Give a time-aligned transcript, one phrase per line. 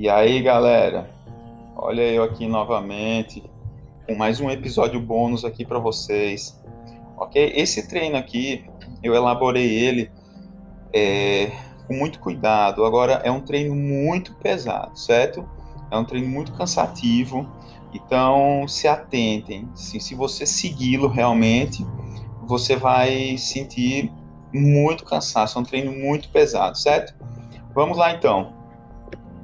[0.00, 1.10] E aí, galera?
[1.76, 3.44] Olha eu aqui novamente
[4.06, 6.58] com mais um episódio bônus aqui para vocês.
[7.18, 7.52] Ok?
[7.54, 8.64] Esse treino aqui
[9.02, 10.10] eu elaborei ele
[10.90, 11.52] é,
[11.86, 12.86] com muito cuidado.
[12.86, 15.46] Agora é um treino muito pesado, certo?
[15.90, 17.46] É um treino muito cansativo.
[17.92, 19.68] Então se atentem.
[19.74, 21.86] Se, se você segui-lo realmente,
[22.46, 24.10] você vai sentir
[24.50, 25.58] muito cansaço.
[25.58, 27.14] É um treino muito pesado, certo?
[27.74, 28.59] Vamos lá então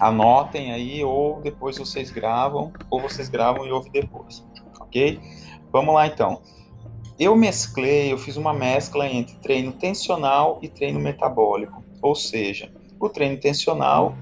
[0.00, 4.44] anotem aí, ou depois vocês gravam, ou vocês gravam e ouvem depois,
[4.80, 5.20] ok?
[5.70, 6.40] Vamos lá então.
[7.18, 13.10] Eu mesclei, eu fiz uma mescla entre treino tensional e treino metabólico, ou seja, o
[13.10, 14.16] treino tensional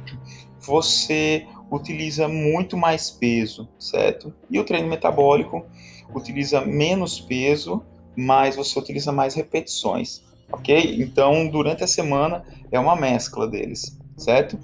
[0.59, 4.35] você utiliza muito mais peso, certo?
[4.51, 5.65] E o treino metabólico
[6.13, 7.83] utiliza menos peso,
[8.17, 11.01] mas você utiliza mais repetições, ok?
[11.01, 14.59] Então, durante a semana é uma mescla deles, certo?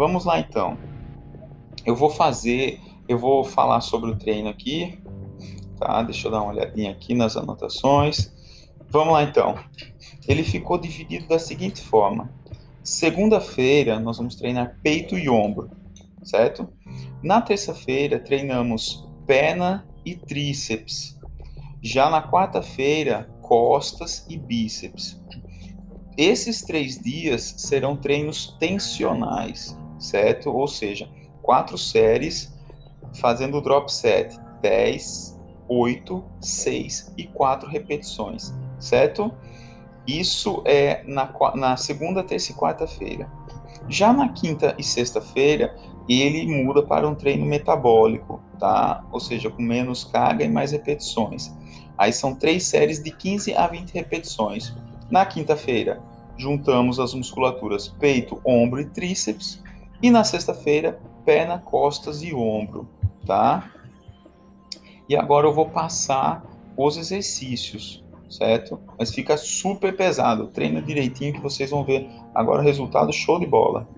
[0.00, 0.78] Vamos lá então.
[1.84, 4.98] Eu vou fazer, eu vou falar sobre o treino aqui,
[5.78, 6.02] tá?
[6.02, 8.32] Deixa eu dar uma olhadinha aqui nas anotações.
[8.88, 9.62] Vamos lá então.
[10.26, 12.32] Ele ficou dividido da seguinte forma:
[12.82, 15.70] segunda-feira nós vamos treinar peito e ombro,
[16.22, 16.66] certo?
[17.22, 21.20] Na terça-feira treinamos perna e tríceps.
[21.82, 25.20] Já na quarta-feira, costas e bíceps.
[26.16, 30.50] Esses três dias serão treinos tensionais certo?
[30.50, 31.08] Ou seja,
[31.42, 32.52] quatro séries
[33.20, 39.32] fazendo o drop set 10, 8, 6 e 4 repetições, certo?
[40.06, 43.30] Isso é na, na segunda, terça e quarta-feira.
[43.88, 45.76] Já na quinta e sexta-feira,
[46.08, 49.04] ele muda para um treino metabólico, tá?
[49.12, 51.52] Ou seja, com menos carga e mais repetições.
[51.96, 54.74] Aí são três séries de 15 a 20 repetições.
[55.10, 56.02] Na quinta-feira,
[56.36, 59.62] juntamos as musculaturas peito, ombro e tríceps.
[60.02, 62.88] E na sexta-feira, perna, costas e ombro,
[63.26, 63.70] tá?
[65.08, 66.44] E agora eu vou passar
[66.76, 68.80] os exercícios, certo?
[68.98, 70.48] Mas fica super pesado.
[70.48, 73.88] Treina direitinho que vocês vão ver agora o resultado show de bola.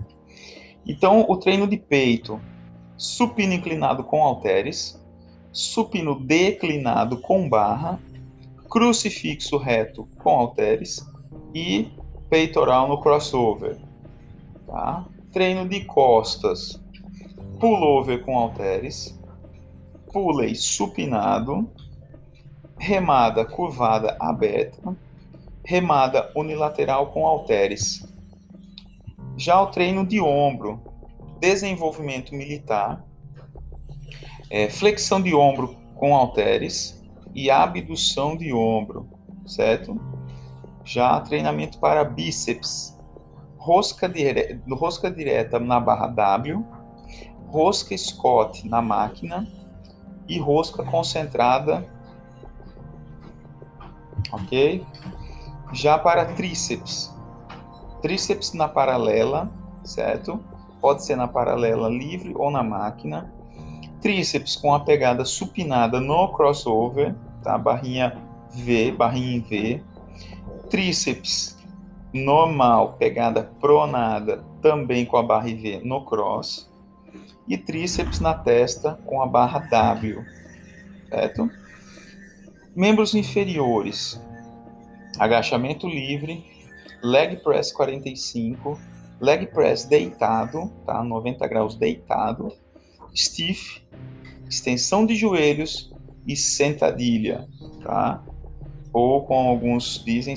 [0.85, 2.41] Então, o treino de peito,
[2.97, 5.01] supino inclinado com halteres,
[5.51, 7.99] supino declinado com barra,
[8.69, 11.07] crucifixo reto com halteres
[11.53, 11.91] e
[12.29, 13.77] peitoral no crossover,
[14.65, 15.05] tá?
[15.33, 16.79] Treino de costas,
[17.59, 19.19] pullover com halteres,
[20.11, 21.67] pulley supinado,
[22.77, 24.95] remada curvada aberta,
[25.65, 28.05] remada unilateral com halteres.
[29.35, 30.79] Já o treino de ombro,
[31.39, 33.03] desenvolvimento militar,
[34.51, 39.09] é, flexão de ombro com halteres e abdução de ombro,
[39.47, 39.99] certo?
[40.85, 42.92] Já treinamento para bíceps,
[43.63, 44.61] rosca, dire...
[44.69, 46.65] rosca direta na barra W,
[47.47, 49.47] rosca Scott na máquina
[50.27, 51.87] e rosca concentrada,
[54.31, 54.85] ok?
[55.71, 57.13] Já para tríceps,
[58.01, 59.49] tríceps na paralela,
[59.83, 60.39] certo?
[60.81, 63.31] Pode ser na paralela livre ou na máquina.
[64.01, 67.57] Tríceps com a pegada supinada no crossover, tá?
[67.57, 68.17] Barrinha
[68.51, 69.83] V, barrinha em V.
[70.69, 71.57] Tríceps
[72.13, 76.71] normal, pegada pronada, também com a barra IV no cross,
[77.47, 80.23] e tríceps na testa com a barra W,
[81.09, 81.49] certo?
[82.75, 84.21] Membros inferiores,
[85.19, 86.45] agachamento livre,
[87.01, 88.79] leg press 45,
[89.19, 91.03] leg press deitado, tá?
[91.03, 92.51] 90 graus deitado,
[93.13, 93.81] stiff,
[94.49, 95.91] extensão de joelhos
[96.25, 97.47] e sentadilha,
[97.83, 98.23] tá?
[98.91, 100.35] Ou como alguns dizem,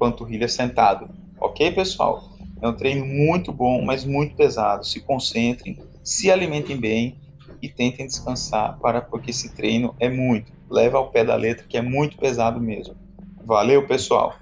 [0.00, 1.10] panturrilha sentado.
[1.38, 2.32] Ok, pessoal?
[2.62, 4.86] É um treino muito bom, mas muito pesado.
[4.86, 7.20] Se concentrem, se alimentem bem
[7.60, 10.50] e tentem descansar para porque esse treino é muito.
[10.70, 12.96] Leva ao pé da letra que é muito pesado mesmo.
[13.44, 14.34] Valeu, pessoal.